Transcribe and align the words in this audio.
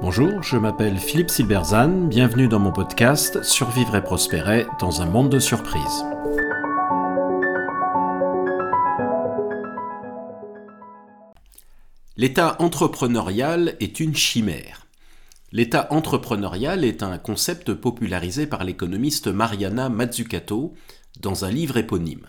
Bonjour, 0.00 0.42
je 0.42 0.56
m'appelle 0.56 0.98
Philippe 0.98 1.30
Silberzan, 1.30 2.06
bienvenue 2.06 2.46
dans 2.46 2.60
mon 2.60 2.70
podcast 2.70 3.42
Survivre 3.42 3.96
et 3.96 4.02
prospérer 4.02 4.64
dans 4.78 5.02
un 5.02 5.06
monde 5.06 5.30
de 5.30 5.40
surprises. 5.40 6.04
L'état 12.16 12.56
entrepreneurial 12.60 13.74
est 13.80 13.98
une 13.98 14.14
chimère. 14.14 14.86
L'état 15.50 15.88
entrepreneurial 15.90 16.84
est 16.84 17.02
un 17.02 17.18
concept 17.18 17.74
popularisé 17.74 18.46
par 18.46 18.62
l'économiste 18.62 19.26
Mariana 19.26 19.88
Mazzucato 19.88 20.74
dans 21.20 21.44
un 21.44 21.50
livre 21.50 21.76
éponyme. 21.78 22.28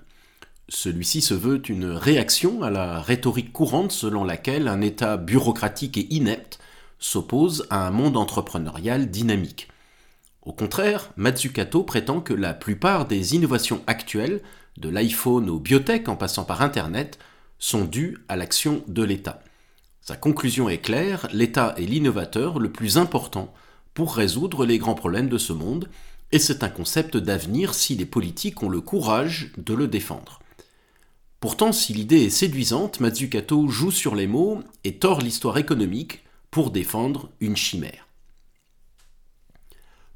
Celui-ci 0.70 1.22
se 1.22 1.34
veut 1.34 1.62
une 1.70 1.86
réaction 1.86 2.62
à 2.62 2.70
la 2.70 3.02
rhétorique 3.02 3.54
courante 3.54 3.94
selon 3.94 4.26
laquelle 4.26 4.68
un 4.68 4.82
État 4.82 5.16
bureaucratique 5.16 5.98
et 5.98 6.14
inepte 6.14 6.60
s'oppose 7.00 7.68
à 7.70 7.88
un 7.88 7.92
monde 7.92 8.18
entrepreneurial 8.18 9.10
dynamique. 9.10 9.70
Au 10.42 10.52
contraire, 10.52 11.12
Mazzucato 11.16 11.84
prétend 11.84 12.20
que 12.20 12.34
la 12.34 12.54
plupart 12.54 13.06
des 13.06 13.34
innovations 13.34 13.82
actuelles, 13.88 14.42
de 14.78 14.90
l'iPhone 14.90 15.50
aux 15.50 15.60
biotech 15.60 16.10
en 16.10 16.18
passant 16.18 16.44
par 16.44 16.62
Internet, 16.62 17.18
sont 17.60 17.86
dues 17.86 18.18
à 18.28 18.36
l'action 18.36 18.84
de 18.88 19.04
l'État. 19.04 19.42
Sa 20.02 20.18
conclusion 20.18 20.68
est 20.68 20.80
claire, 20.80 21.28
l'État 21.32 21.76
est 21.78 21.86
l'innovateur 21.86 22.60
le 22.60 22.72
plus 22.72 22.98
important 22.98 23.54
pour 23.94 24.16
résoudre 24.16 24.66
les 24.66 24.80
grands 24.80 24.96
problèmes 24.96 25.30
de 25.30 25.38
ce 25.38 25.54
monde, 25.54 25.90
et 26.34 26.40
c'est 26.40 26.62
un 26.64 26.70
concept 26.70 27.16
d'avenir 27.16 27.74
si 27.74 27.96
les 27.96 28.06
politiques 28.06 28.64
ont 28.64 28.70
le 28.70 28.82
courage 28.82 29.54
de 29.58 29.74
le 29.74 29.88
défendre. 29.88 30.40
Pourtant, 31.40 31.72
si 31.72 31.94
l'idée 31.94 32.26
est 32.26 32.30
séduisante, 32.32 33.00
Mazzucato 33.00 33.68
joue 33.68 33.92
sur 33.92 34.16
les 34.16 34.28
mots 34.28 34.62
et 34.84 34.96
tord 34.96 35.22
l'histoire 35.22 35.58
économique 35.58 36.24
pour 36.50 36.72
défendre 36.72 37.30
une 37.40 37.56
chimère. 37.56 38.08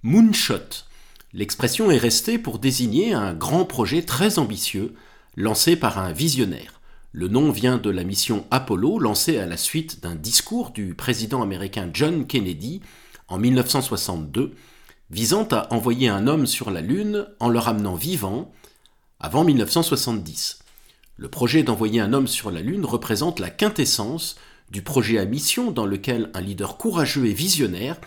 Moonshot. 0.03 0.85
L'expression 1.33 1.91
est 1.91 1.97
restée 1.97 2.39
pour 2.39 2.57
désigner 2.57 3.13
un 3.13 3.33
grand 3.33 3.65
projet 3.65 4.01
très 4.01 4.39
ambitieux 4.39 4.95
lancé 5.37 5.75
par 5.75 5.99
un 5.99 6.11
visionnaire. 6.11 6.81
Le 7.11 7.27
nom 7.27 7.51
vient 7.51 7.77
de 7.77 7.89
la 7.89 8.03
mission 8.03 8.45
Apollo 8.51 8.97
lancée 8.97 9.37
à 9.37 9.45
la 9.45 9.57
suite 9.57 10.01
d'un 10.01 10.15
discours 10.15 10.71
du 10.71 10.95
président 10.95 11.41
américain 11.43 11.89
John 11.93 12.25
Kennedy 12.25 12.81
en 13.27 13.37
1962 13.37 14.55
visant 15.11 15.47
à 15.51 15.71
envoyer 15.73 16.09
un 16.09 16.25
homme 16.25 16.47
sur 16.47 16.71
la 16.71 16.81
Lune 16.81 17.27
en 17.39 17.49
le 17.49 17.59
ramenant 17.59 17.95
vivant 17.95 18.51
avant 19.19 19.43
1970. 19.43 20.60
Le 21.21 21.29
projet 21.29 21.61
d'envoyer 21.61 21.99
un 21.99 22.13
homme 22.13 22.25
sur 22.25 22.49
la 22.49 22.61
Lune 22.61 22.83
représente 22.83 23.39
la 23.39 23.51
quintessence 23.51 24.37
du 24.71 24.81
projet 24.81 25.19
à 25.19 25.25
mission 25.25 25.69
dans 25.69 25.85
lequel 25.85 26.31
un 26.33 26.41
leader 26.41 26.77
courageux 26.77 27.27
et 27.27 27.33
visionnaire 27.33 28.01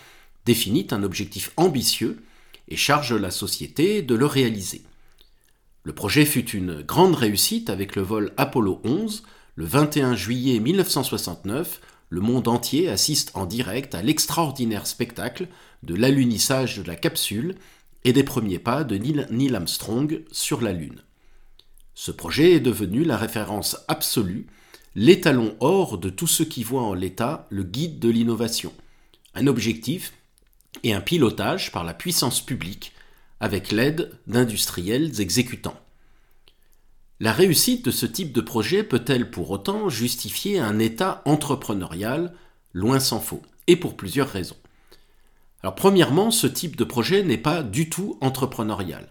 définit 0.47 0.89
un 0.91 1.05
objectif 1.05 1.53
ambitieux 1.57 2.25
et 2.67 2.75
charge 2.75 3.13
la 3.13 3.31
société 3.31 4.03
de 4.03 4.17
le 4.17 4.27
réaliser. 4.27 4.83
Le 5.85 5.93
projet 5.93 6.25
fut 6.25 6.51
une 6.51 6.83
grande 6.83 7.15
réussite 7.15 7.71
avec 7.71 7.95
le 7.95 8.03
vol 8.03 8.33
Apollo 8.37 8.81
11. 8.83 9.23
Le 9.55 9.65
21 9.65 10.17
juillet 10.17 10.59
1969, 10.59 11.81
le 12.11 12.21
monde 12.21 12.49
entier 12.49 12.89
assiste 12.89 13.31
en 13.35 13.47
direct 13.47 13.95
à 13.95 14.03
l'extraordinaire 14.03 14.89
spectacle 14.89 15.47
de 15.85 15.95
l'alunissage 15.95 16.79
de 16.79 16.83
la 16.83 16.97
capsule 16.97 17.55
et 18.03 18.13
des 18.13 18.25
premiers 18.25 18.59
pas 18.59 18.83
de 18.83 18.97
Neil 18.97 19.55
Armstrong 19.55 20.25
sur 20.33 20.61
la 20.61 20.73
Lune. 20.73 21.01
Ce 21.95 22.11
projet 22.11 22.53
est 22.53 22.61
devenu 22.61 23.05
la 23.05 23.17
référence 23.17 23.77
absolue, 23.89 24.47
l'étalon 24.95 25.57
or 25.61 25.99
de 25.99 26.11
tous 26.11 26.27
ceux 26.27 26.45
qui 26.45 26.65
voient 26.65 26.83
en 26.83 26.95
l'État 26.95 27.47
le 27.51 27.63
guide 27.63 27.99
de 27.99 28.09
l'innovation, 28.09 28.73
un 29.35 29.47
objectif 29.47 30.13
et 30.83 30.93
un 30.93 31.01
pilotage 31.01 31.73
par 31.73 31.85
la 31.85 31.95
puissance 31.95 32.45
publique 32.45 32.93
avec 33.41 33.73
l'aide 33.73 34.11
d'industriels 34.27 35.21
exécutants. 35.21 35.79
La 37.21 37.33
réussite 37.33 37.85
de 37.85 37.91
ce 37.91 38.07
type 38.07 38.33
de 38.33 38.41
projet 38.41 38.83
peut-elle 38.83 39.31
pour 39.31 39.51
autant 39.51 39.89
justifier 39.89 40.59
un 40.59 40.79
État 40.79 41.23
entrepreneurial 41.25 42.35
Loin 42.73 42.99
s'en 42.99 43.21
faut, 43.21 43.43
et 43.69 43.77
pour 43.77 43.97
plusieurs 43.97 44.29
raisons. 44.29 44.57
Alors 45.63 45.77
premièrement, 45.77 46.33
ce 46.33 46.49
type 46.49 46.75
de 46.75 46.85
projet 46.85 47.23
n'est 47.23 47.39
pas 47.39 47.63
du 47.63 47.89
tout 47.89 48.19
entrepreneurial. 48.21 49.09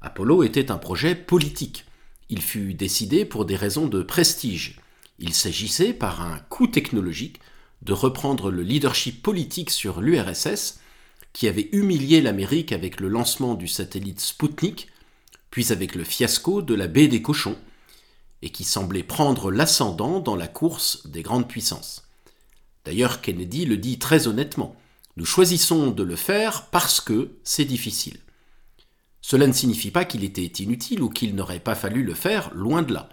Apollo 0.00 0.42
était 0.42 0.70
un 0.70 0.78
projet 0.78 1.14
politique. 1.14 1.84
Il 2.28 2.40
fut 2.40 2.74
décidé 2.74 3.24
pour 3.24 3.44
des 3.44 3.56
raisons 3.56 3.86
de 3.86 4.02
prestige. 4.02 4.80
Il 5.18 5.34
s'agissait, 5.34 5.92
par 5.92 6.22
un 6.22 6.38
coup 6.48 6.66
technologique, 6.66 7.40
de 7.82 7.92
reprendre 7.92 8.50
le 8.50 8.62
leadership 8.62 9.22
politique 9.22 9.70
sur 9.70 10.00
l'URSS 10.00 10.80
qui 11.32 11.48
avait 11.48 11.68
humilié 11.72 12.22
l'Amérique 12.22 12.72
avec 12.72 13.00
le 13.00 13.08
lancement 13.08 13.54
du 13.54 13.68
satellite 13.68 14.20
Sputnik, 14.20 14.88
puis 15.50 15.72
avec 15.72 15.94
le 15.94 16.04
fiasco 16.04 16.62
de 16.62 16.74
la 16.74 16.86
baie 16.86 17.08
des 17.08 17.22
cochons, 17.22 17.58
et 18.40 18.50
qui 18.50 18.64
semblait 18.64 19.02
prendre 19.02 19.50
l'ascendant 19.50 20.20
dans 20.20 20.36
la 20.36 20.48
course 20.48 21.06
des 21.06 21.22
grandes 21.22 21.48
puissances. 21.48 22.08
D'ailleurs, 22.84 23.20
Kennedy 23.20 23.64
le 23.64 23.76
dit 23.76 23.98
très 23.98 24.28
honnêtement, 24.28 24.76
nous 25.16 25.24
choisissons 25.24 25.90
de 25.90 26.02
le 26.02 26.16
faire 26.16 26.66
parce 26.70 27.00
que 27.00 27.30
c'est 27.42 27.64
difficile. 27.64 28.18
Cela 29.26 29.46
ne 29.46 29.54
signifie 29.54 29.90
pas 29.90 30.04
qu'il 30.04 30.22
était 30.22 30.44
inutile 30.62 31.02
ou 31.02 31.08
qu'il 31.08 31.34
n'aurait 31.34 31.58
pas 31.58 31.74
fallu 31.74 32.02
le 32.02 32.12
faire, 32.12 32.50
loin 32.52 32.82
de 32.82 32.92
là. 32.92 33.08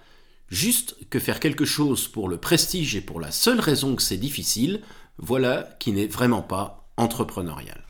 Juste 0.50 0.98
que 1.10 1.20
faire 1.20 1.40
quelque 1.40 1.64
chose 1.64 2.10
pour 2.10 2.28
le 2.28 2.36
prestige 2.36 2.98
et 2.98 3.02
pour 3.02 3.22
la 3.22 3.32
seule 3.32 3.62
raison 3.62 3.96
que 3.96 4.02
c'est 4.02 4.18
difficile, 4.18 4.82
voilà 5.18 5.70
qui 5.80 5.94
n'est 5.94 6.08
vraiment 6.08 6.42
pas 6.42 6.86
entrepreneurial. 6.98 7.86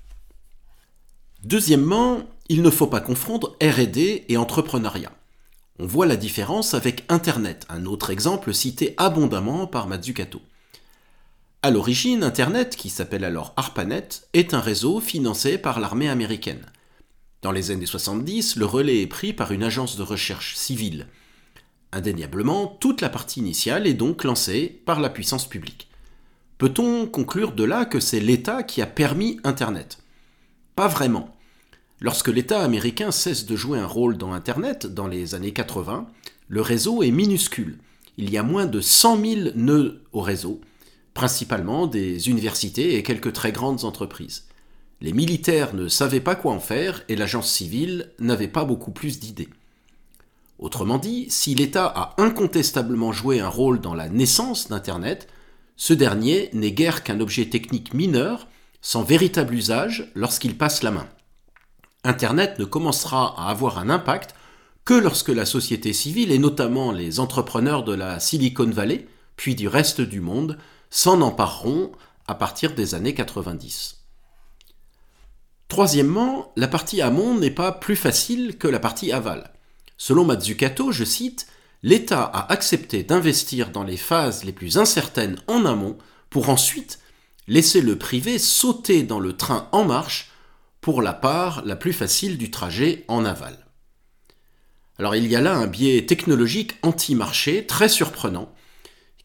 Deuxièmement, 1.42 2.20
il 2.48 2.62
ne 2.62 2.70
faut 2.70 2.86
pas 2.86 3.02
confondre 3.02 3.58
RD 3.59 3.98
et 3.98 4.38
entrepreneuriat. 4.38 5.14
On 5.80 5.88
voit 5.88 6.06
la 6.06 6.16
différence 6.16 6.76
avec 6.76 7.06
Internet, 7.09 7.66
un 7.70 7.88
autre 7.88 8.12
exemple 8.12 8.53
cité 8.53 8.94
abondamment 8.98 9.66
par 9.66 9.88
Mazzucato. 9.88 10.44
À 11.64 11.72
l'origine, 11.72 12.22
Internet, 12.22 12.76
qui 12.76 12.92
s'appelle 12.92 13.24
alors 13.24 13.56
ARPANET, 13.58 14.09
est 14.34 14.53
un 14.53 14.59
réseau 14.59 15.00
financé 15.00 15.58
par 15.58 15.80
l'armée 15.80 16.08
américaine. 16.08 16.68
Dans 17.41 17.52
les 17.52 17.72
années 17.72 17.88
70, 17.88 18.56
le 18.56 18.66
relais 18.66 19.02
est 19.02 19.07
pris 19.07 19.34
par 19.34 19.52
une 19.52 19.63
agence 19.63 19.97
de 19.97 20.03
recherche 20.03 20.56
civile. 20.56 21.07
Indéniablement, 21.91 22.68
toute 22.68 23.02
la 23.02 23.09
partie 23.09 23.40
initiale 23.40 23.88
est 23.88 23.96
donc 23.96 24.24
lancée 24.24 24.81
par 24.85 25.00
la 25.00 25.09
puissance 25.09 25.50
publique. 25.50 25.90
Peut-on 26.59 27.07
conclure 27.07 27.53
de 27.53 27.63
là 27.63 27.85
que 27.85 28.00
c'est 28.00 28.19
l'État 28.19 28.62
qui 28.62 28.79
a 28.84 28.85
permis 28.85 29.40
Internet? 29.44 29.97
Pas 30.75 30.88
vraiment. 30.88 31.35
Lorsque 32.00 32.28
l'État 32.28 32.62
américain 32.62 33.09
cesse 33.09 33.47
de 33.47 33.56
jouer 33.56 33.79
un 33.79 33.88
rôle 33.88 34.18
dans 34.18 34.34
Internet 34.34 34.85
dans 34.85 35.08
les 35.08 35.34
années 35.34 35.53
80, 35.53 36.08
le 36.47 36.62
réseau 36.62 37.02
est 37.02 37.09
minuscule. 37.09 37.79
Il 38.18 38.29
y 38.29 38.38
a 38.38 38.44
moins 38.44 38.68
de 38.68 38.81
100 38.81 39.19
000 39.19 39.41
nœuds 39.56 40.03
au 40.13 40.22
réseau, 40.22 40.62
principalement 41.16 41.88
des 41.88 42.29
universités 42.29 42.97
et 42.97 43.03
quelques 43.03 43.34
très 43.34 43.52
grandes 43.52 43.84
entreprises. 43.84 44.46
Les 45.01 45.13
militaires 45.13 45.73
ne 45.73 45.88
savaient 45.88 46.19
pas 46.22 46.35
quoi 46.35 46.53
en 46.53 46.59
faire 46.59 47.03
et 47.09 47.16
l'agence 47.16 47.51
civile 47.51 48.12
n'avait 48.19 48.47
pas 48.47 48.66
beaucoup 48.66 48.91
plus 48.91 49.19
d'idées. 49.19 49.50
Autrement 50.59 51.00
dit, 51.00 51.25
si 51.29 51.56
l'État 51.56 51.88
a 51.88 52.13
incontestablement 52.22 53.11
joué 53.11 53.40
un 53.40 53.47
rôle 53.47 53.81
dans 53.81 53.95
la 53.95 54.09
naissance 54.09 54.69
d'Internet, 54.69 55.28
ce 55.75 55.94
dernier 55.94 56.51
n'est 56.53 56.72
guère 56.72 57.03
qu'un 57.03 57.19
objet 57.19 57.50
technique 57.50 57.95
mineur 57.95 58.47
sans 58.81 59.01
véritable 59.01 59.56
usage 59.56 60.11
lorsqu'il 60.13 60.56
passe 60.56 60.84
la 60.84 60.91
main. 60.91 61.07
Internet 62.03 62.59
ne 62.59 62.66
commencera 62.66 63.34
à 63.41 63.50
avoir 63.50 63.79
un 63.79 63.90
impact 63.90 64.35
que 64.85 64.94
lorsque 64.94 65.29
la 65.29 65.45
société 65.45 65.94
civile 65.94 66.31
et 66.31 66.40
notamment 66.40 66.91
les 66.91 67.19
entrepreneurs 67.19 67.84
de 67.84 67.94
la 67.94 68.19
Silicon 68.19 68.69
Valley, 68.69 69.07
puis 69.35 69.56
du 69.56 69.67
reste 69.67 70.01
du 70.01 70.22
monde, 70.22 70.59
s'en 70.91 71.22
empareront 71.22 71.91
à 72.28 72.35
partir 72.35 72.76
des 72.76 72.93
années 72.93 73.16
90. 73.16 74.01
Troisièmement, 75.72 76.52
la 76.58 76.68
partie 76.68 77.02
amont 77.02 77.34
n'est 77.34 77.50
pas 77.50 77.72
plus 77.72 77.96
facile 77.96 78.58
que 78.58 78.68
la 78.68 78.78
partie 78.78 79.14
aval. 79.14 79.53
Selon 79.96 80.26
Mazzucato, 80.26 80.91
je 80.91 81.06
cite, 81.06 81.47
L'État 81.82 82.23
a 82.23 82.52
accepté 82.52 83.03
d'investir 83.03 83.72
dans 83.72 83.85
les 83.85 83.96
phases 83.96 84.44
les 84.44 84.52
plus 84.52 84.78
incertaines 84.78 85.41
en 85.47 85.64
amont 85.64 85.97
pour 86.29 86.50
ensuite 86.50 87.00
laisser 87.47 87.79
le 87.79 87.97
privé 87.97 88.38
sauter 88.38 89.03
dans 89.03 89.22
le 89.22 89.38
train 89.38 89.70
en 89.72 89.85
marche 89.85 90.32
pour 90.82 91.02
la 91.02 91.14
part 91.14 91.64
la 91.64 91.78
plus 91.78 91.94
facile 91.94 92.38
du 92.38 92.52
trajet 92.52 93.06
en 93.08 93.24
aval. 93.24 93.66
Alors 95.00 95.16
il 95.16 95.26
y 95.26 95.38
a 95.38 95.41
là 95.41 95.56
un 95.56 95.67
biais 95.67 96.06
technologique 96.06 96.74
anti-marché 96.82 97.66
très 97.66 97.88
surprenant 97.88 98.53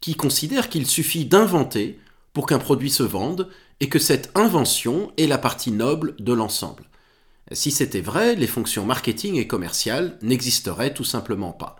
qui 0.01 0.15
considère 0.15 0.69
qu'il 0.69 0.87
suffit 0.87 1.25
d'inventer 1.25 1.99
pour 2.33 2.47
qu'un 2.47 2.61
produit 2.61 2.91
se 2.91 3.03
vende 3.03 3.51
et 3.81 3.89
que 3.89 3.99
cette 3.99 4.31
invention 4.35 5.13
est 5.17 5.27
la 5.27 5.39
partie 5.39 5.71
noble 5.71 6.15
de 6.19 6.33
l'ensemble. 6.33 6.85
Si 7.53 7.71
c'était 7.71 8.01
vrai, 8.01 8.35
les 8.35 8.47
fonctions 8.47 8.85
marketing 8.85 9.37
et 9.37 9.47
commerciales 9.47 10.19
n'existeraient 10.23 10.95
tout 10.95 11.05
simplement 11.05 11.53
pas. 11.53 11.77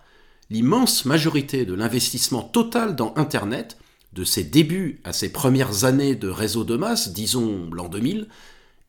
L'immense 0.49 1.03
majorité 1.05 1.65
de 1.65 1.73
l'investissement 1.73 2.41
total 2.41 2.95
dans 2.95 3.13
Internet 3.17 3.77
de 4.13 4.23
ses 4.23 4.43
débuts 4.43 5.01
à 5.03 5.11
ses 5.11 5.31
premières 5.31 5.83
années 5.83 6.15
de 6.15 6.29
réseau 6.29 6.63
de 6.63 6.77
masse, 6.77 7.11
disons 7.11 7.69
l'an 7.71 7.89
2000, 7.89 8.27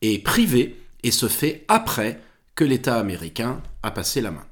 est 0.01 0.23
privé 0.23 0.79
et 1.03 1.11
se 1.11 1.27
fait 1.27 1.65
après 1.67 2.21
que 2.55 2.63
l'État 2.63 2.97
américain 2.97 3.61
a 3.83 3.91
passé 3.91 4.21
la 4.21 4.31
main. 4.31 4.45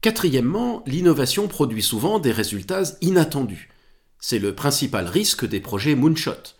Quatrièmement, 0.00 0.82
l'innovation 0.86 1.46
produit 1.46 1.82
souvent 1.82 2.18
des 2.18 2.32
résultats 2.32 2.82
inattendus. 3.00 3.71
C'est 4.24 4.38
le 4.38 4.54
principal 4.54 5.08
risque 5.08 5.44
des 5.44 5.58
projets 5.58 5.96
Moonshot. 5.96 6.54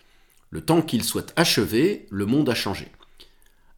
Le 0.50 0.62
temps 0.62 0.82
qu'ils 0.82 1.04
soient 1.04 1.26
achevés, 1.36 2.06
le 2.10 2.26
monde 2.26 2.48
a 2.48 2.56
changé. 2.56 2.88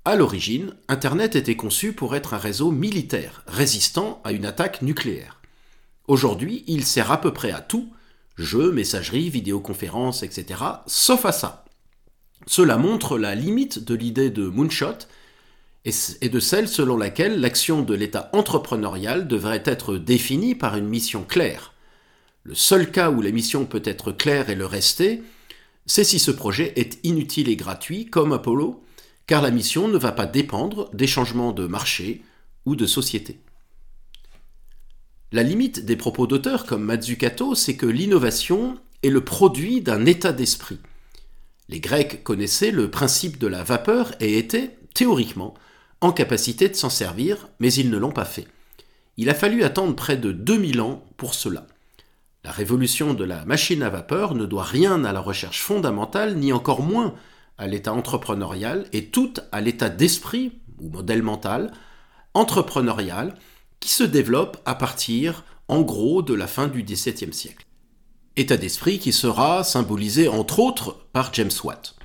À 0.06 0.16
l'origine, 0.16 0.75
Internet 0.88 1.36
était 1.36 1.54
conçu 1.54 1.92
pour 1.92 2.16
être 2.16 2.32
un 2.32 2.38
réseau 2.38 2.70
militaire, 2.70 3.44
résistant 3.46 4.22
à 4.25 4.32
une 4.32 4.46
attaque 4.46 4.81
nucléaire. 4.81 5.42
Aujourd'hui, 6.08 6.64
il 6.66 6.86
sert 6.86 7.12
à 7.12 7.20
peu 7.20 7.34
près 7.34 7.52
à 7.52 7.60
tout, 7.60 7.92
jeux, 8.36 8.72
messagerie, 8.72 9.28
vidéoconférences, 9.28 10.22
etc., 10.22 10.62
sauf 10.86 11.26
à 11.26 11.32
ça. 11.32 11.66
Cela 12.46 12.78
montre 12.78 13.19
la 13.19 13.34
limite 13.34 13.84
de 13.84 13.94
l'idée 13.94 14.31
de 14.31 14.48
Moonshot 14.48 15.06
et 15.84 16.28
de 16.31 16.40
celle 16.40 16.69
selon 16.69 16.96
laquelle 16.96 17.38
l'action 17.38 17.82
de 17.82 17.92
l'État 17.92 18.31
entrepreneurial 18.32 19.28
devrait 19.28 19.62
être 19.66 19.98
définie 19.98 20.54
par 20.54 20.75
une 20.75 20.88
mission 20.88 21.22
claire. 21.22 21.73
Le 22.44 22.55
seul 22.55 22.91
cas 22.91 23.11
où 23.11 23.23
la 23.23 23.31
mission 23.31 23.64
peut 23.64 23.82
être 23.87 24.12
claire 24.12 24.50
et 24.50 24.55
le 24.55 24.67
rester, 24.67 25.23
c'est 25.87 26.05
si 26.05 26.19
ce 26.19 26.31
projet 26.31 26.75
est 26.76 26.99
inutile 27.02 27.49
et 27.49 27.56
gratuit, 27.56 28.05
comme 28.05 28.32
Apollo, 28.32 28.85
car 29.26 29.41
la 29.41 29.50
mission 29.50 29.88
ne 29.88 29.96
va 29.96 30.12
pas 30.12 30.26
dépendre 30.26 30.91
des 30.94 31.06
changements 31.06 31.52
de 31.52 31.67
marché 31.67 32.23
ou 32.67 32.76
de 32.76 32.85
société. 32.85 33.41
La 35.32 35.43
limite 35.43 35.87
des 35.87 35.96
propos 35.96 36.26
d'auteurs 36.26 36.67
comme 36.67 36.85
Mazzucato, 36.85 37.55
c'est 37.55 37.76
que 37.76 37.87
l'innovation 37.87 38.79
est 39.02 39.08
le 39.08 39.25
produit 39.25 39.81
d'un 39.81 40.05
état 40.05 40.32
d'esprit. 40.32 40.79
Les 41.70 41.81
Grecs 41.81 42.23
connaissaient 42.25 42.70
le 42.70 42.91
principe 42.91 43.38
de 43.38 43.46
la 43.46 43.64
vapeur 43.64 44.12
et 44.20 44.37
étaient, 44.37 44.76
théoriquement, 44.93 45.55
en 46.02 46.12
capacité 46.12 46.69
de 46.69 46.75
s'en 46.75 46.91
servir, 46.91 47.49
mais 47.58 47.73
ils 47.73 47.88
ne 47.88 47.96
l'ont 47.96 48.12
pas 48.12 48.26
fait. 48.26 48.46
Il 49.17 49.31
a 49.31 49.35
fallu 49.35 49.64
attendre 49.64 49.96
près 49.96 50.19
de 50.19 50.31
2000 50.31 50.82
ans 50.82 51.02
pour 51.17 51.32
cela. 51.32 51.67
La 52.44 52.52
révolution 52.52 53.14
de 53.14 53.25
la 53.25 53.46
machine 53.46 53.82
à 53.82 53.88
vapeur 53.88 54.35
ne 54.35 54.44
doit 54.44 54.64
rien 54.64 55.05
à 55.05 55.12
la 55.12 55.20
recherche 55.20 55.62
fondamentale, 55.62 56.37
ni 56.37 56.52
encore 56.52 56.82
moins 56.82 57.14
à 57.56 57.67
l'état 57.67 57.94
entrepreneurial 57.94 58.87
et 58.93 59.06
tout 59.06 59.32
à 59.50 59.62
l'état 59.62 59.88
d'esprit 59.88 60.52
ou 60.79 60.91
modèle 60.91 61.23
mental 61.23 61.73
entrepreneurial 62.35 63.35
qui 63.81 63.88
se 63.88 64.05
développe 64.05 64.58
à 64.67 64.75
partir, 64.75 65.44
en 65.69 65.81
gros, 65.81 66.20
de 66.20 66.35
la 66.35 66.46
fin 66.46 66.67
du 66.67 66.82
XVIIe 66.82 67.32
siècle. 67.32 67.64
État 68.37 68.58
d'esprit 68.58 68.99
qui 68.99 69.12
sera 69.12 69.64
symbolisé 69.64 70.29
entre 70.29 70.58
autres 70.58 70.99
par 71.12 71.32
James 71.32 71.50
Watt. 71.62 71.96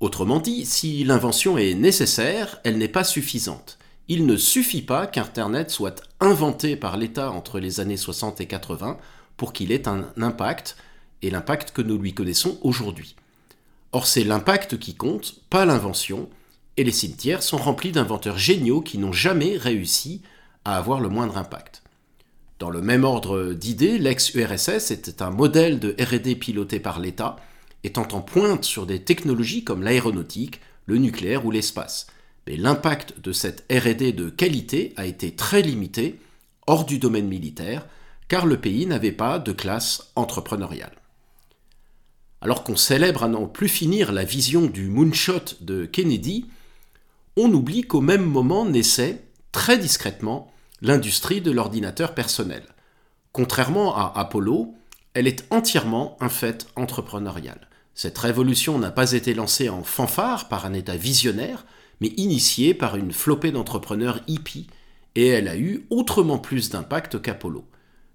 Autrement 0.00 0.40
dit, 0.40 0.66
si 0.66 1.04
l'invention 1.04 1.56
est 1.56 1.74
nécessaire, 1.74 2.60
elle 2.64 2.76
n'est 2.76 2.88
pas 2.88 3.04
suffisante. 3.04 3.78
Il 4.08 4.26
ne 4.26 4.36
suffit 4.36 4.82
pas 4.82 5.06
qu'Internet 5.06 5.70
soit 5.70 6.02
inventé 6.20 6.76
par 6.76 6.98
l'État 6.98 7.30
entre 7.30 7.60
les 7.60 7.80
années 7.80 7.96
60 7.96 8.42
et 8.42 8.46
80 8.46 8.98
pour 9.36 9.52
qu'il 9.52 9.72
ait 9.72 9.88
un 9.88 10.06
impact, 10.16 10.76
et 11.22 11.30
l'impact 11.30 11.70
que 11.70 11.82
nous 11.82 11.98
lui 11.98 12.14
connaissons 12.14 12.58
aujourd'hui. 12.62 13.16
Or 13.92 14.06
c'est 14.06 14.24
l'impact 14.24 14.78
qui 14.78 14.94
compte, 14.94 15.36
pas 15.50 15.64
l'invention, 15.64 16.28
et 16.76 16.84
les 16.84 16.92
cimetières 16.92 17.42
sont 17.42 17.56
remplis 17.56 17.92
d'inventeurs 17.92 18.38
géniaux 18.38 18.80
qui 18.80 18.98
n'ont 18.98 19.12
jamais 19.12 19.56
réussi 19.56 20.22
à 20.64 20.76
avoir 20.76 21.00
le 21.00 21.08
moindre 21.08 21.36
impact. 21.36 21.82
Dans 22.58 22.70
le 22.70 22.80
même 22.80 23.04
ordre 23.04 23.52
d'idées, 23.52 23.98
l'ex-URSS 23.98 24.90
était 24.90 25.22
un 25.22 25.30
modèle 25.30 25.80
de 25.80 25.94
RD 26.00 26.38
piloté 26.38 26.80
par 26.80 27.00
l'État, 27.00 27.36
étant 27.84 28.08
en 28.12 28.20
pointe 28.20 28.64
sur 28.64 28.86
des 28.86 29.02
technologies 29.02 29.64
comme 29.64 29.82
l'aéronautique, 29.82 30.60
le 30.86 30.98
nucléaire 30.98 31.44
ou 31.46 31.50
l'espace. 31.50 32.06
Mais 32.46 32.56
l'impact 32.56 33.20
de 33.20 33.32
cette 33.32 33.64
RD 33.70 34.14
de 34.14 34.30
qualité 34.30 34.92
a 34.96 35.06
été 35.06 35.34
très 35.34 35.62
limité, 35.62 36.18
hors 36.66 36.84
du 36.84 36.98
domaine 36.98 37.28
militaire, 37.28 37.86
car 38.28 38.46
le 38.46 38.60
pays 38.60 38.86
n'avait 38.86 39.12
pas 39.12 39.38
de 39.38 39.52
classe 39.52 40.10
entrepreneuriale. 40.16 40.96
Alors 42.40 42.64
qu'on 42.64 42.76
célèbre 42.76 43.24
à 43.24 43.28
n'en 43.28 43.46
plus 43.46 43.68
finir 43.68 44.12
la 44.12 44.24
vision 44.24 44.66
du 44.66 44.88
moonshot 44.88 45.56
de 45.60 45.86
Kennedy, 45.86 46.46
on 47.36 47.52
oublie 47.52 47.82
qu'au 47.82 48.00
même 48.00 48.24
moment 48.24 48.66
naissait, 48.66 49.24
très 49.50 49.78
discrètement, 49.78 50.52
l'industrie 50.82 51.40
de 51.40 51.50
l'ordinateur 51.50 52.14
personnel. 52.14 52.62
Contrairement 53.32 53.96
à 53.96 54.12
Apollo, 54.14 54.74
elle 55.14 55.26
est 55.26 55.46
entièrement 55.50 56.16
un 56.20 56.28
fait 56.28 56.66
entrepreneurial. 56.76 57.68
Cette 57.94 58.18
révolution 58.18 58.78
n'a 58.78 58.90
pas 58.90 59.12
été 59.12 59.34
lancée 59.34 59.68
en 59.68 59.82
fanfare 59.82 60.48
par 60.48 60.66
un 60.66 60.74
État 60.74 60.96
visionnaire, 60.96 61.64
mais 62.00 62.08
initiée 62.16 62.74
par 62.74 62.96
une 62.96 63.12
flopée 63.12 63.52
d'entrepreneurs 63.52 64.20
hippies, 64.26 64.66
et 65.14 65.28
elle 65.28 65.48
a 65.48 65.56
eu 65.56 65.86
autrement 65.90 66.38
plus 66.38 66.70
d'impact 66.70 67.22
qu'Apollo. 67.22 67.64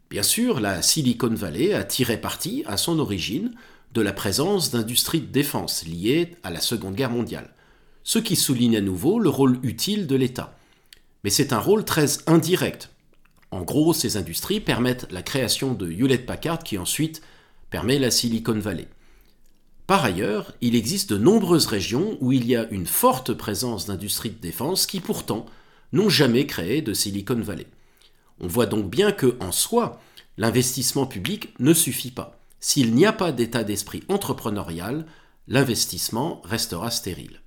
Bien 0.09 0.23
sûr, 0.23 0.59
la 0.59 0.81
Silicon 0.81 1.33
Valley 1.35 1.73
a 1.73 1.83
tiré 1.83 2.19
parti, 2.19 2.63
à 2.65 2.77
son 2.77 2.97
origine, 2.97 3.53
de 3.93 4.01
la 4.01 4.11
présence 4.11 4.71
d'industries 4.71 5.21
de 5.21 5.27
défense 5.27 5.85
liées 5.85 6.35
à 6.41 6.49
la 6.49 6.61
Seconde 6.61 6.95
Guerre 6.95 7.11
mondiale, 7.11 7.53
ce 8.03 8.17
qui 8.17 8.35
souligne 8.35 8.77
à 8.77 8.81
nouveau 8.81 9.19
le 9.19 9.29
rôle 9.29 9.59
utile 9.61 10.07
de 10.07 10.15
l'État. 10.15 10.57
Mais 11.23 11.29
c'est 11.29 11.53
un 11.53 11.59
rôle 11.59 11.85
très 11.85 12.07
indirect. 12.25 12.89
En 13.51 13.61
gros, 13.61 13.93
ces 13.93 14.17
industries 14.17 14.61
permettent 14.61 15.07
la 15.11 15.21
création 15.21 15.73
de 15.75 15.91
Hewlett 15.91 16.25
Packard 16.25 16.59
qui 16.59 16.79
ensuite 16.79 17.21
permet 17.69 17.99
la 17.99 18.09
Silicon 18.09 18.57
Valley. 18.57 18.87
Par 19.85 20.03
ailleurs, 20.03 20.53
il 20.61 20.75
existe 20.75 21.11
de 21.11 21.17
nombreuses 21.17 21.67
régions 21.67 22.17
où 22.19 22.31
il 22.31 22.47
y 22.47 22.55
a 22.55 22.67
une 22.69 22.87
forte 22.87 23.33
présence 23.33 23.85
d'industries 23.85 24.31
de 24.31 24.41
défense 24.41 24.87
qui 24.87 25.01
pourtant 25.01 25.45
n'ont 25.93 26.09
jamais 26.09 26.47
créé 26.47 26.81
de 26.81 26.93
Silicon 26.93 27.41
Valley. 27.41 27.67
On 28.39 28.47
voit 28.47 28.65
donc 28.65 28.89
bien 28.89 29.11
que, 29.11 29.37
en 29.39 29.51
soi, 29.51 30.01
l'investissement 30.37 31.05
public 31.05 31.53
ne 31.59 31.73
suffit 31.73 32.11
pas. 32.11 32.39
S'il 32.59 32.93
n'y 32.93 33.05
a 33.05 33.13
pas 33.13 33.31
d'état 33.31 33.63
d'esprit 33.63 34.03
entrepreneurial, 34.07 35.05
l'investissement 35.47 36.41
restera 36.43 36.91
stérile. 36.91 37.41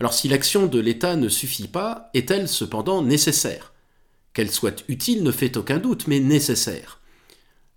Alors 0.00 0.12
si 0.12 0.28
l'action 0.28 0.66
de 0.66 0.78
l'État 0.78 1.16
ne 1.16 1.28
suffit 1.28 1.68
pas, 1.68 2.10
est-elle 2.12 2.48
cependant 2.48 3.02
nécessaire? 3.02 3.72
Qu'elle 4.34 4.50
soit 4.50 4.84
utile 4.88 5.22
ne 5.22 5.32
fait 5.32 5.56
aucun 5.56 5.78
doute, 5.78 6.06
mais 6.06 6.20
nécessaire. 6.20 7.00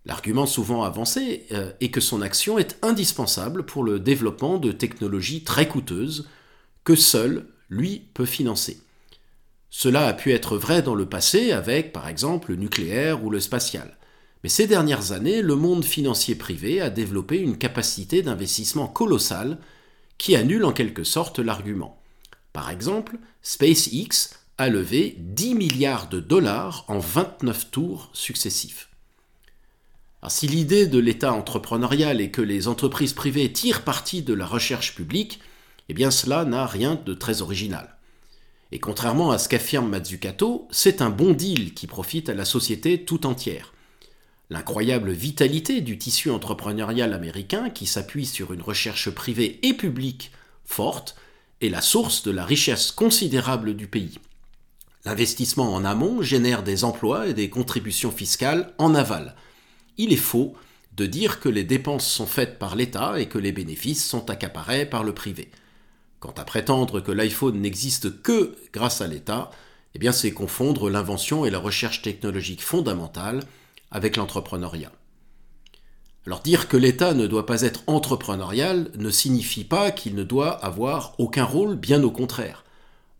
L'argument 0.05 0.45
souvent 0.45 0.83
avancé 0.83 1.45
euh, 1.51 1.71
est 1.79 1.91
que 1.91 2.01
son 2.01 2.21
action 2.21 2.57
est 2.57 2.77
indispensable 2.81 3.65
pour 3.65 3.83
le 3.83 3.99
développement 3.99 4.57
de 4.57 4.71
technologies 4.71 5.43
très 5.43 5.67
coûteuses 5.67 6.27
que 6.83 6.95
seul 6.95 7.45
lui 7.69 8.09
peut 8.13 8.25
financer. 8.25 8.81
Cela 9.69 10.07
a 10.07 10.13
pu 10.13 10.31
être 10.33 10.57
vrai 10.57 10.81
dans 10.81 10.95
le 10.95 11.07
passé 11.07 11.51
avec, 11.51 11.93
par 11.93 12.07
exemple, 12.07 12.51
le 12.51 12.57
nucléaire 12.57 13.23
ou 13.23 13.29
le 13.29 13.39
spatial. 13.39 13.97
Mais 14.43 14.49
ces 14.49 14.67
dernières 14.67 15.11
années, 15.11 15.41
le 15.41 15.55
monde 15.55 15.85
financier 15.85 16.35
privé 16.35 16.81
a 16.81 16.89
développé 16.89 17.37
une 17.37 17.57
capacité 17.57 18.21
d'investissement 18.21 18.87
colossale 18.87 19.59
qui 20.17 20.35
annule 20.35 20.65
en 20.65 20.71
quelque 20.71 21.03
sorte 21.03 21.39
l'argument. 21.39 22.01
Par 22.53 22.69
exemple, 22.71 23.17
SpaceX 23.41 24.35
a 24.57 24.69
levé 24.69 25.15
10 25.19 25.55
milliards 25.55 26.09
de 26.09 26.19
dollars 26.19 26.83
en 26.87 26.99
29 26.99 27.71
tours 27.71 28.09
successifs. 28.13 28.89
si 30.27 30.47
l'idée 30.47 30.87
de 30.87 30.99
l'État 30.99 31.31
entrepreneurial 31.31 32.19
est 32.19 32.31
que 32.31 32.41
les 32.41 32.67
entreprises 32.67 33.13
privées 33.13 33.53
tirent 33.53 33.83
parti 33.83 34.21
de 34.21 34.33
la 34.33 34.45
recherche 34.45 34.95
publique, 34.95 35.39
eh 35.87 35.93
bien 35.93 36.11
cela 36.11 36.43
n'a 36.43 36.65
rien 36.65 36.95
de 36.95 37.13
très 37.13 37.41
original. 37.41 37.98
Et 38.71 38.79
contrairement 38.79 39.31
à 39.31 39.39
ce 39.39 39.49
qu'affirme 39.49 39.89
Mazzucato, 39.89 40.67
c'est 40.71 41.01
un 41.01 41.09
bon 41.09 41.33
deal 41.33 41.73
qui 41.73 41.87
profite 41.87 42.29
à 42.29 42.35
la 42.35 42.45
société 42.45 43.03
tout 43.03 43.25
entière. 43.25 43.73
L'incroyable 44.51 45.11
vitalité 45.11 45.81
du 45.81 45.97
tissu 45.97 46.29
entrepreneurial 46.29 47.13
américain, 47.13 47.69
qui 47.69 47.85
s'appuie 47.85 48.25
sur 48.25 48.53
une 48.53 48.61
recherche 48.61 49.09
privée 49.09 49.59
et 49.63 49.73
publique 49.73 50.31
forte, 50.65 51.15
est 51.61 51.69
la 51.69 51.81
source 51.81 52.23
de 52.23 52.31
la 52.31 52.45
richesse 52.45 52.91
considérable 52.91 53.75
du 53.75 53.87
pays. 53.87 54.19
L'investissement 55.05 55.73
en 55.73 55.85
amont 55.85 56.21
génère 56.21 56.63
des 56.63 56.83
emplois 56.83 57.27
et 57.27 57.33
des 57.33 57.49
contributions 57.49 58.11
fiscales 58.11 58.73
en 58.77 58.95
aval. 58.95 59.35
Il 59.97 60.13
est 60.13 60.17
faux 60.17 60.55
de 60.95 61.05
dire 61.05 61.39
que 61.39 61.49
les 61.49 61.63
dépenses 61.63 62.07
sont 62.07 62.25
faites 62.25 62.59
par 62.59 62.75
l'État 62.75 63.19
et 63.19 63.27
que 63.27 63.37
les 63.37 63.51
bénéfices 63.51 64.05
sont 64.05 64.29
accaparés 64.29 64.85
par 64.85 65.03
le 65.03 65.13
privé. 65.13 65.49
Quant 66.19 66.33
à 66.37 66.43
prétendre 66.43 66.99
que 66.99 67.11
l'iPhone 67.11 67.61
n'existe 67.61 68.21
que 68.21 68.57
grâce 68.73 69.01
à 69.01 69.07
l'État, 69.07 69.51
eh 69.95 70.11
c'est 70.11 70.31
confondre 70.31 70.89
l'invention 70.89 71.45
et 71.45 71.49
la 71.49 71.59
recherche 71.59 72.01
technologique 72.01 72.61
fondamentale 72.61 73.41
avec 73.91 74.17
l'entrepreneuriat. 74.17 74.91
Alors 76.25 76.41
dire 76.41 76.67
que 76.67 76.77
l'État 76.77 77.13
ne 77.13 77.25
doit 77.25 77.45
pas 77.45 77.61
être 77.61 77.83
entrepreneurial 77.87 78.91
ne 78.97 79.09
signifie 79.09 79.63
pas 79.63 79.91
qu'il 79.91 80.15
ne 80.15 80.23
doit 80.23 80.51
avoir 80.51 81.15
aucun 81.17 81.45
rôle, 81.45 81.75
bien 81.75 82.03
au 82.03 82.11
contraire. 82.11 82.65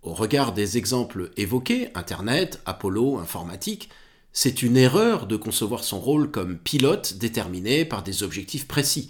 Au 0.03 0.13
regard 0.13 0.53
des 0.53 0.77
exemples 0.77 1.31
évoqués, 1.37 1.89
Internet, 1.95 2.61
Apollo, 2.65 3.17
informatique, 3.17 3.89
C'est 4.31 4.61
une 4.61 4.77
erreur 4.77 5.25
de 5.25 5.35
concevoir 5.37 5.83
son 5.83 5.99
rôle 5.99 6.29
comme 6.29 6.59
pilote 6.59 7.15
déterminé 7.17 7.83
par 7.83 8.03
des 8.03 8.21
objectifs 8.21 8.67
précis. 8.67 9.09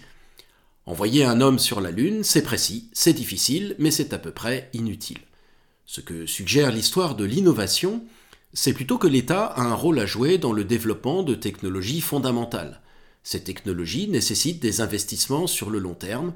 Envoyer 0.89 1.23
un 1.23 1.39
homme 1.39 1.59
sur 1.59 1.81
la 1.81 1.91
Lune, 1.91 2.23
c'est 2.23 2.41
précis, 2.41 2.89
c'est 2.93 3.13
difficile, 3.13 3.75
mais 3.77 3.91
c'est 3.91 4.11
à 4.11 4.17
peu 4.17 4.31
près 4.31 4.71
inutile. 4.73 5.19
Ce 5.85 6.01
que 6.01 6.25
suggère 6.25 6.71
l'histoire 6.71 7.13
de 7.13 7.25
l'innovation, 7.25 8.03
c'est 8.53 8.73
plutôt 8.73 8.97
que 8.97 9.05
l'État 9.05 9.45
a 9.45 9.61
un 9.61 9.75
rôle 9.75 9.99
à 9.99 10.07
jouer 10.07 10.39
dans 10.39 10.51
le 10.51 10.63
développement 10.63 11.21
de 11.21 11.35
technologies 11.35 12.01
fondamentales. 12.01 12.81
Ces 13.21 13.43
technologies 13.43 14.07
nécessitent 14.07 14.63
des 14.63 14.81
investissements 14.81 15.45
sur 15.45 15.69
le 15.69 15.77
long 15.77 15.93
terme, 15.93 16.33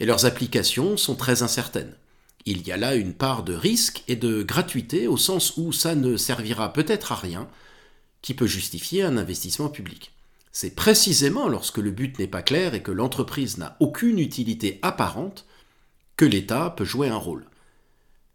et 0.00 0.04
leurs 0.04 0.26
applications 0.26 0.96
sont 0.96 1.14
très 1.14 1.44
incertaines. 1.44 1.94
Il 2.44 2.66
y 2.66 2.72
a 2.72 2.76
là 2.76 2.96
une 2.96 3.14
part 3.14 3.44
de 3.44 3.54
risque 3.54 4.02
et 4.08 4.16
de 4.16 4.42
gratuité 4.42 5.06
au 5.06 5.16
sens 5.16 5.56
où 5.58 5.72
ça 5.72 5.94
ne 5.94 6.16
servira 6.16 6.72
peut-être 6.72 7.12
à 7.12 7.14
rien, 7.16 7.48
qui 8.20 8.34
peut 8.34 8.48
justifier 8.48 9.04
un 9.04 9.16
investissement 9.16 9.68
public. 9.68 10.15
C'est 10.58 10.74
précisément 10.74 11.48
lorsque 11.48 11.76
le 11.76 11.90
but 11.90 12.18
n'est 12.18 12.26
pas 12.26 12.40
clair 12.40 12.72
et 12.72 12.82
que 12.82 12.90
l'entreprise 12.90 13.58
n'a 13.58 13.76
aucune 13.78 14.18
utilité 14.18 14.78
apparente 14.80 15.44
que 16.16 16.24
l'État 16.24 16.70
peut 16.70 16.86
jouer 16.86 17.08
un 17.08 17.18
rôle. 17.18 17.44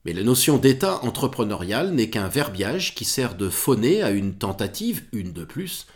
Mais 0.06 0.14
la 0.14 0.22
notion 0.22 0.60
d'État 0.60 1.04
entrepreneurial 1.04 1.96
n'est 1.96 2.12
qu'un 2.12 2.28
verbiage 2.28 2.94
qui 2.94 3.06
sert 3.06 3.34
de 3.34 3.50
fauner 3.50 4.04
à 4.04 4.12
une 4.12 4.36
tentative, 4.36 5.04
une 5.14 5.34
de 5.34 5.44
plus, 5.44 5.88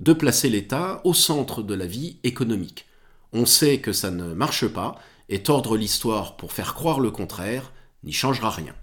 de 0.00 0.12
placer 0.12 0.48
l'État 0.48 1.00
au 1.04 1.14
centre 1.14 1.62
de 1.62 1.74
la 1.74 1.86
vie 1.86 2.16
économique. 2.24 2.86
On 3.32 3.46
sait 3.46 3.78
que 3.78 3.92
ça 3.92 4.10
ne 4.10 4.34
marche 4.34 4.66
pas, 4.66 4.98
et 5.28 5.44
tordre 5.44 5.76
l'histoire 5.76 6.36
pour 6.36 6.50
faire 6.50 6.74
croire 6.74 6.98
le 6.98 7.12
contraire 7.12 7.72
n'y 8.02 8.10
changera 8.12 8.50
rien. 8.50 8.74